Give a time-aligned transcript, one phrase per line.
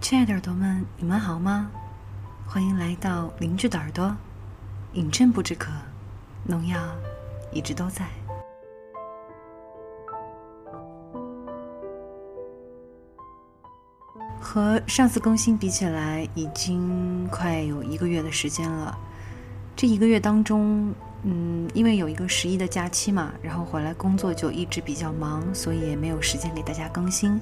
[0.00, 1.70] 亲爱的耳朵们，你们好吗？
[2.46, 4.16] 欢迎来到邻居的耳朵，
[4.94, 5.70] 饮鸩不止渴，
[6.44, 6.80] 农药
[7.52, 8.06] 一直都在。
[14.40, 18.96] 和上次更新比起来，已经快有一个月的时间了。
[19.76, 27.38] 这一个月当中，嗯，因为有一个十一的假期嘛，然后回来工作就一直比较忙，所以也没有时间给大家更新。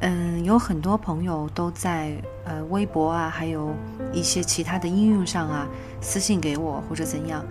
[0.00, 2.12] 嗯，有很多朋友都在
[2.44, 3.74] 呃微博啊，还有
[4.12, 5.66] 一些其他的应用上啊
[6.00, 7.44] 私信给我或者怎样。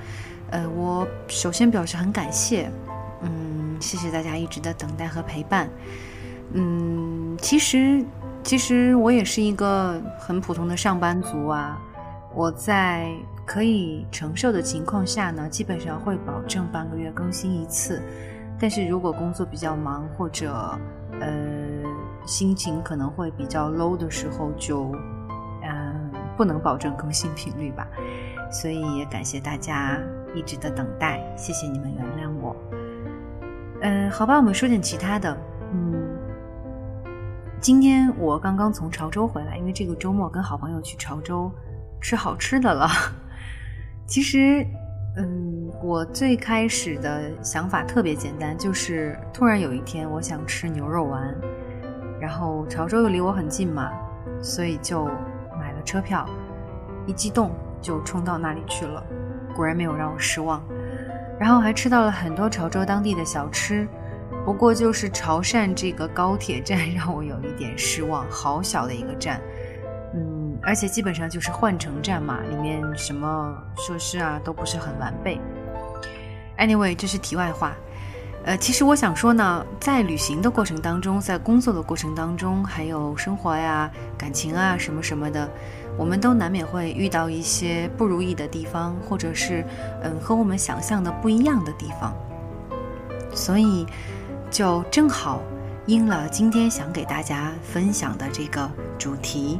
[0.52, 2.70] 呃，我首先表示很感谢，
[3.22, 5.70] 嗯，谢谢大家一直的等待和陪伴。
[6.54, 8.04] 嗯，其实。
[8.46, 11.82] 其实我也是一个很普通的上班族啊，
[12.35, 13.10] 我在
[13.46, 18.02] 可以承受的情况下呢，基本上会保证半个月更新一次。
[18.60, 20.78] 但是如果工作比较忙或者
[21.22, 21.63] 呃
[22.26, 24.91] 心情可能会比较 low 的时候，就
[25.63, 27.88] 嗯不能保证更新频率吧。
[28.52, 29.98] 所以也感谢大家
[30.35, 32.55] 一直的等待，谢谢你们原谅我。
[33.82, 35.35] 嗯，好吧，我们说点其他的，
[35.74, 35.94] 嗯。
[37.60, 41.49] 今天我刚刚从潮州回来，因为这个周末跟好朋友去潮州
[42.01, 42.90] 吃好吃的了。
[44.05, 44.68] 其实，
[45.16, 51.34] 嗯，我最开始的想法特别简单，就是突然有一天我想吃牛肉丸，
[52.24, 53.91] 然后潮州又离我很近嘛，
[54.41, 55.04] 所以就
[55.60, 56.26] 买了车票，
[57.05, 59.04] 一激动就冲到那里去了。
[59.54, 60.63] 果然没有让我失望，
[61.38, 63.85] 然后还吃到了很多潮州当地的小吃。
[64.45, 69.41] 不过就是潮汕这个高铁站 让我有一点失望，好小的一个站，
[70.13, 75.41] 嗯，而且基本上就是换乘站嘛，里面什么设施啊都不是很完备。
[76.57, 77.73] Anyway，这是题外话。
[78.45, 85.49] 呃，其实我想说呢，在旅行的过程当中，在工作的过程当中，还有生活呀、感情啊什么什么的，
[85.97, 89.65] 我们都难免会遇到一些不如意的地方，或者是
[90.03, 92.13] 嗯和我们想象的不一样的地方，
[93.33, 93.85] 所以。
[94.53, 95.41] 就正好
[95.87, 99.59] 应了今天想给大家分享的这个主题。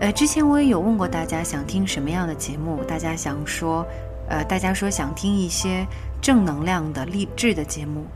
[0.00, 3.86] 呃，之前我也有问过大家想听什么样的节目，大家想说，
[4.28, 5.86] 呃，大家说想听一些
[6.20, 8.06] 正能量的励志的节目。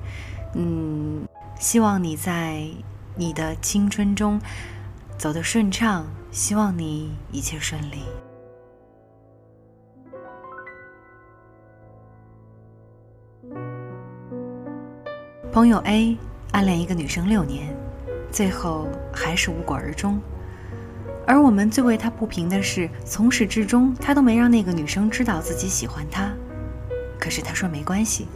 [0.55, 1.27] 嗯，
[1.59, 2.67] 希望你在
[3.17, 4.41] 你的青春中
[5.19, 8.05] 走得顺畅，希望你一切顺利。
[15.53, 16.17] 朋友 A
[16.51, 17.75] 暗恋一个女生六年，
[18.31, 20.21] 最后还是无果而终。
[21.27, 26.33] 而我们最为他不平的是，从始至终他都没让那个女生知道自己喜欢她。
[27.25, 28.29] 可是他说没关系。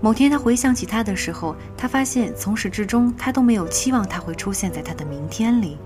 [0.00, 5.78] 某天他回想起她的时候，他发现从始至终他都没有期望她会出现在他的明天里。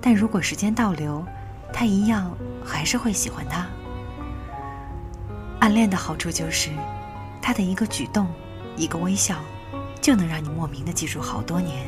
[0.00, 1.24] 但如果时间倒流，
[1.72, 3.64] 他一样还是会喜欢她。
[5.60, 6.70] 暗恋的好处就是，
[7.40, 8.26] 他的一个举动，
[8.76, 9.36] 一个微笑。
[10.00, 11.86] 就能让你莫名的记住好多年。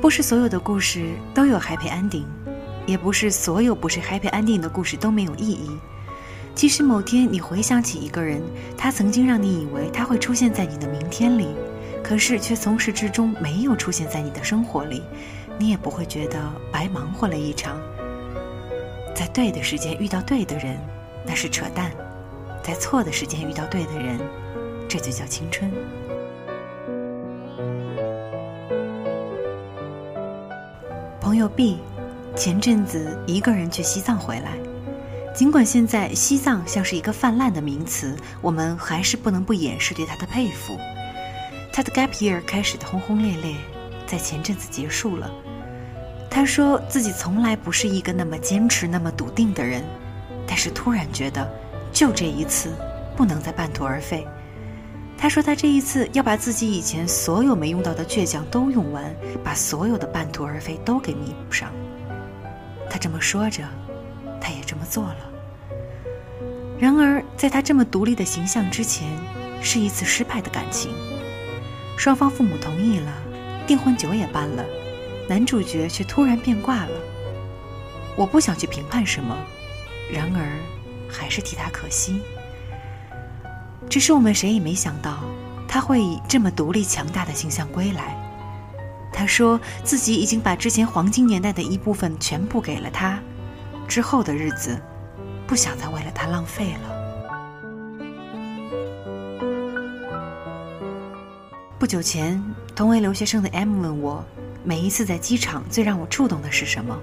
[0.00, 2.26] 不是所有的故事都有 happy ending，
[2.86, 5.70] 也不是所有不是 happy ending 的故事都没有意义。
[6.58, 8.42] 即使某天你回想起一个人，
[8.76, 11.46] 他曾经让你以为他会出现在你的明天里，
[12.02, 15.04] 可是却从始至终没有出现在你的生活里，
[15.56, 16.36] 你也不会觉得
[16.72, 17.80] 白忙活了一场。
[19.14, 20.76] 在对的时间遇到对的人，
[21.24, 21.92] 那是扯淡；
[22.60, 24.18] 在错的时间遇到对的人。
[24.88, 25.70] 这就叫青春。
[31.20, 31.78] 朋友 B
[32.34, 34.58] 前阵子一个人去西藏回来，
[35.38, 40.76] 尽管现在西藏像是一个泛滥的名词，我们还是不能不掩饰对他的佩服。
[41.72, 43.54] 他的 gap year 开始的轰轰烈烈，
[44.04, 45.30] 在前阵子结束了。
[46.28, 49.84] 他说自己从来不是一个那么坚持、那么笃定的人，
[50.44, 51.48] 但是突然觉得，
[51.92, 52.72] 就这一次，
[53.16, 54.26] 不能再半途而废。
[55.16, 59.04] 他说：“他这一次要把自己以前所有没用到的倔强都用完，
[59.44, 61.70] 把所有的半途而废都给弥补上。”
[62.90, 63.62] 他这么说着，
[64.40, 65.27] 他也这么做了。
[66.80, 69.08] 然而，在他这么独立的形象之前，
[69.60, 70.92] 是一次失败的感情。
[71.96, 73.12] 双方父母同意了，
[73.66, 74.64] 订婚酒也办了，
[75.28, 76.92] 男主角却突然变卦了。
[78.16, 79.36] 我不想去评判什么，
[80.12, 80.58] 然而，
[81.08, 82.20] 还是替他可惜。
[83.90, 85.24] 只是我们谁也没想到，
[85.66, 88.16] 他会以这么独立强大的形象归来。
[89.12, 93.18] 他说自己已经把之前黄金年代的一部分全部给了他，
[93.88, 94.80] 之后的日子，
[95.48, 96.94] 不想再为了他浪费了。
[101.78, 102.38] 不久前，
[102.76, 104.22] 同为留学生的 M 问我，
[104.62, 106.94] 每一次在机场最让我触动的是什么？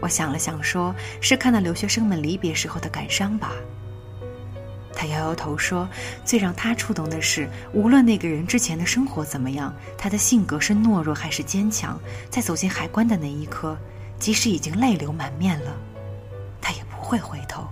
[0.00, 3.50] 我想了想，说是看到留学生们离别时候的感伤吧。
[4.94, 5.88] 他摇摇头说
[6.24, 11.98] ：“最让他触动的是，无论那个人之前的生活怎么样，他的性格是懦弱还是坚强，
[12.30, 13.76] 在走进海关的那一刻，
[14.20, 15.76] 即使已经泪流满面了，
[17.12, 17.68] 会回头。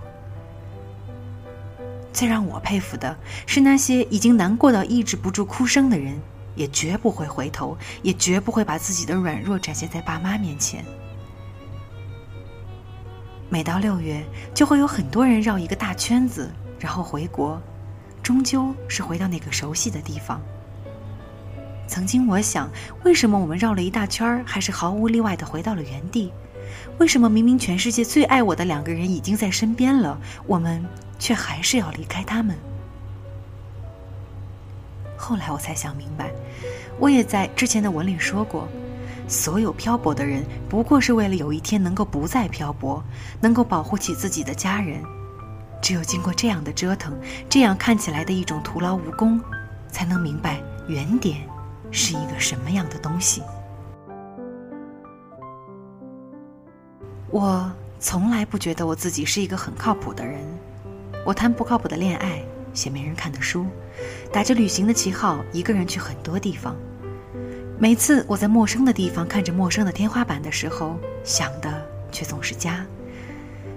[2.13, 3.17] 最让我佩服的
[3.47, 6.21] 是，那些已经难过到抑制不住哭声的人，
[6.53, 10.85] 也绝不会回头，也绝不会把自己的软弱展现在爸妈面前。
[13.49, 14.23] 每到六月，
[14.53, 17.59] 就会有很多人绕一个大圈子。”然后回国，
[18.21, 20.39] 终究是回到那个熟悉的地方。
[21.87, 22.69] 曾经我想，
[23.03, 26.31] 为什么我们绕了一大圈还是毫无例外的回到了原地？
[26.97, 30.83] 为什么明明全世界最爱我的两个人已经在身边了，我们
[31.17, 32.55] 却还是要离开他们？
[35.17, 36.31] 后来我才想明白，
[36.99, 38.67] 我也在之前的文里说过，
[39.27, 43.03] 所有漂泊的人不过是为了有一天能够不再漂泊，
[43.39, 45.01] 能够保护起自己的家人。
[45.81, 47.13] 只有经过这样的折腾，
[47.49, 49.39] 这样看起来的一种徒劳无功，
[49.91, 51.37] 才能明白原点
[51.91, 53.41] 是一个什么样的东西。
[57.31, 60.41] 我从来不觉得我自己是一个很靠谱的人，
[61.25, 62.43] 我谈不靠谱的恋爱，
[62.73, 63.65] 写没人看的书，
[64.33, 66.75] 打着旅行的旗号，一个人去很多地方。
[67.79, 71.71] 每次我在陌生的地方看着陌生的天花板的时候，想的
[72.11, 72.85] 却总是家。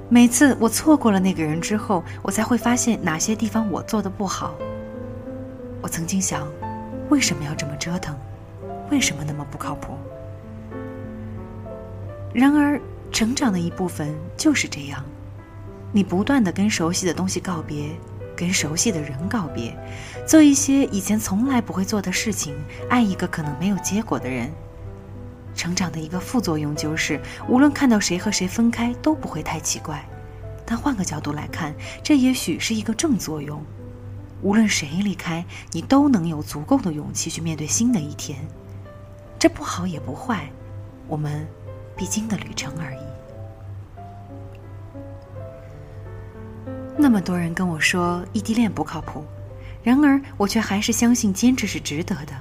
[0.09, 4.53] 每次我错过了那个人之后，我才会发现哪些地方我做的不好。
[5.81, 6.45] 我曾经想，
[7.09, 8.17] 为什么要这么折腾？
[8.91, 9.97] 为什么那么不靠谱？
[12.33, 12.81] 然而，
[13.15, 15.05] 成长的一部分就是这样：
[15.93, 17.91] 你不断的跟熟悉的东西告别，
[18.37, 19.73] 跟熟悉的人告别，
[20.27, 22.57] 做一些以前从来不会做的事情，
[22.91, 24.51] 爱一个可能没有结果的人。
[25.55, 30.05] 成长的一个副作用就是，无论看到谁和谁分开都不会太奇怪。
[30.67, 31.73] 但换个角度来看，
[32.03, 33.63] 这也许是一个正作用。
[34.43, 38.45] 无论谁离开，你都能有足够的勇气去面对新的一天。
[39.39, 40.51] 这不好也不坏，
[41.07, 41.47] 我们
[41.97, 42.99] 必经的旅程而已。
[46.97, 49.25] 那么多人跟我说异地恋不靠谱，
[49.83, 52.33] 然而我却还是相信坚持是值得的。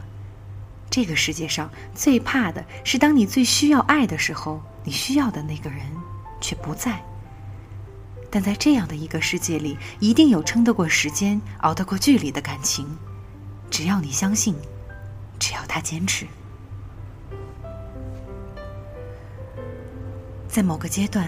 [0.89, 5.79] 这个世界上最怕的是，当你最需要爱的时候，你需要的那个人
[6.39, 7.03] 却不在。
[8.29, 12.85] 但在这样的一个世界里，一定有撑得过时间、熬得过距离的感情。
[13.71, 14.55] 只要你相信，
[15.39, 16.27] 只要他坚持。
[20.53, 21.27] 在某个阶段，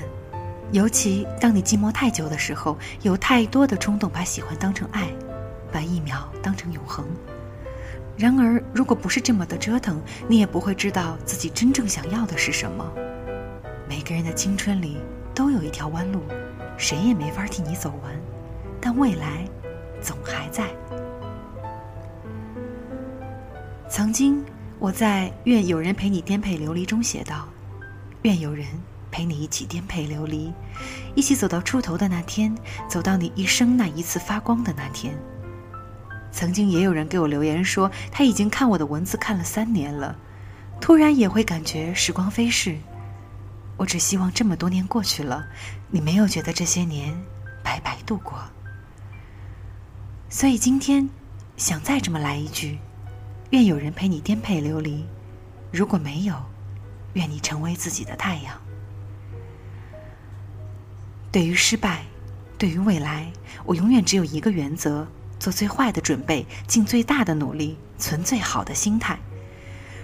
[0.71, 5.09] 尤其当你寂寞太久的时候，有太多的冲动把喜欢当成爱，
[5.71, 7.03] 把一秒当成永恒。
[8.15, 12.85] 然而，如果不是这么的折腾，你也不会知道自己真正想要的是什么。
[13.89, 14.97] 每个人的青春里
[15.33, 16.21] 都有一条弯路，
[16.77, 18.13] 谁也没法替你走完，
[18.79, 19.43] 但未来
[20.03, 20.69] 总还在。
[23.89, 24.45] 曾经，
[24.77, 27.49] 我在《愿有人陪你颠沛流离》中写道
[28.21, 28.67] ：“愿有人
[29.15, 30.53] 陪你一起颠沛流离，
[31.15, 32.53] 一起走到出头的那天，
[32.89, 35.17] 走到你一生那一次发光的那天。”
[36.33, 40.13] 曾经也有人给我留言说，他已经看我的文字看了三年了，
[40.81, 42.75] 突然也会感觉时光飞逝。
[43.77, 45.45] 我只希望这么多年过去了，
[45.89, 47.17] 你没有觉得这些年
[47.63, 48.37] 白白度过。
[50.29, 51.09] 所以今天
[51.55, 52.79] 想再这么来一句：
[53.51, 55.05] 愿有人陪你颠沛流离，
[55.71, 56.35] 如果没有，
[57.13, 58.53] 愿你成为自己的太阳。
[61.35, 62.05] 对于失败，
[62.57, 63.29] 对于未来，
[63.65, 65.05] 我永远只有一个原则。
[65.37, 69.19] 做最坏的准备，尽最大的努力，存最好的心态。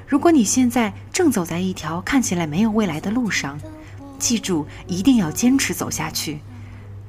[0.05, 3.57] 如果你现在正走在一条看起来没有未来的路上，
[4.19, 6.41] 记住一定要坚持走下去。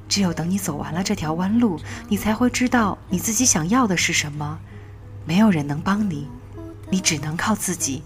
[0.09, 4.57] 只有等你走完了这条弯路，你才会知道你自己想要的是什么。
[5.25, 6.29] 没有人能帮你，
[6.91, 8.05] 你只能靠自己。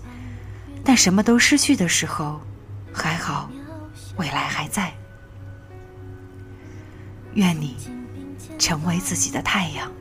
[0.83, 2.41] 但什么都失去的时候，
[2.91, 3.51] 还好，
[4.17, 4.95] 未来还在。
[7.37, 7.77] 愿你
[8.59, 9.93] 成为自己的太阳。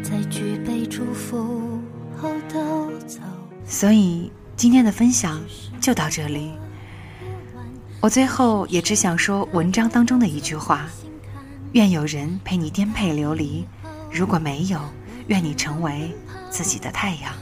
[0.00, 1.80] 在举杯祝福
[2.16, 2.60] 后走。
[3.66, 5.42] 所以今天的分享
[5.80, 6.52] 就到这里。
[8.00, 10.86] 我最后也只想说文章当中的一句话：
[11.72, 13.66] 愿有人陪你颠沛流离，
[14.12, 14.78] 如果没有，
[15.26, 16.14] 愿你成为
[16.48, 17.32] 自己的太阳。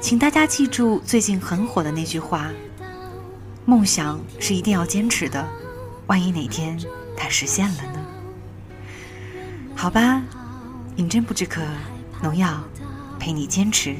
[0.00, 2.50] 请大家记住最近很火的那句话：
[3.64, 5.48] 梦想是一定要坚持的，
[6.06, 6.78] 万一哪天
[7.16, 8.00] 它实现了呢？
[9.74, 10.22] 好吧。
[10.96, 11.60] 饮鸩不止渴，
[12.22, 12.62] 农药
[13.18, 13.96] 陪你坚持，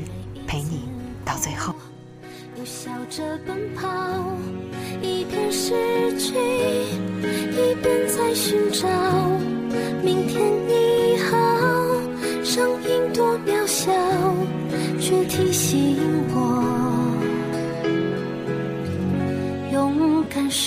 [0.47, 0.89] 陪你
[1.25, 1.75] 到最后。
[2.57, 3.89] 又笑着奔跑，
[5.03, 6.35] 一边失去，
[7.21, 8.89] 一边在寻找
[10.05, 11.37] 明天你好。
[12.45, 13.93] 声音多渺小，
[15.01, 15.99] 却提醒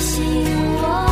[0.00, 0.24] 心
[0.82, 1.09] 窝